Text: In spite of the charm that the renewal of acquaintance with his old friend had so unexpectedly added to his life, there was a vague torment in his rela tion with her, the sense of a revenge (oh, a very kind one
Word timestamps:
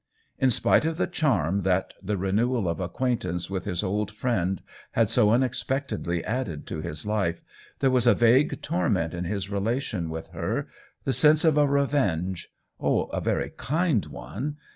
In 0.39 0.49
spite 0.49 0.83
of 0.85 0.97
the 0.97 1.05
charm 1.05 1.61
that 1.61 1.93
the 2.01 2.17
renewal 2.17 2.67
of 2.67 2.79
acquaintance 2.79 3.51
with 3.51 3.65
his 3.65 3.83
old 3.83 4.09
friend 4.09 4.59
had 4.93 5.11
so 5.11 5.29
unexpectedly 5.29 6.23
added 6.25 6.65
to 6.65 6.81
his 6.81 7.05
life, 7.05 7.43
there 7.81 7.91
was 7.91 8.07
a 8.07 8.15
vague 8.15 8.63
torment 8.63 9.13
in 9.13 9.25
his 9.25 9.49
rela 9.49 9.79
tion 9.79 10.09
with 10.09 10.29
her, 10.29 10.67
the 11.03 11.13
sense 11.13 11.45
of 11.45 11.55
a 11.55 11.67
revenge 11.67 12.51
(oh, 12.79 13.03
a 13.09 13.21
very 13.21 13.51
kind 13.57 14.07
one 14.07 14.57